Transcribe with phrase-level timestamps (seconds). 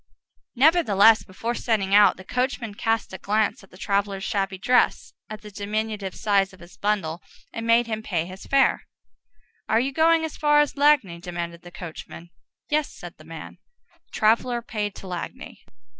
[0.55, 5.43] Nevertheless, before setting out, the coachman cast a glance at the traveller's shabby dress, at
[5.43, 7.21] the diminutive size of his bundle,
[7.53, 8.87] and made him pay his fare.
[9.69, 12.31] "Are you going as far as Lagny?" demanded the coachman.
[12.67, 13.59] "Yes," said the man.
[14.05, 15.59] The traveller paid to Lagny.